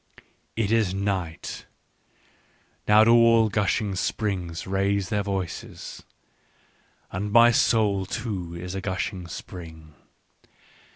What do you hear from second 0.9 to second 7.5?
night: now do all gushing springs raise their voices. And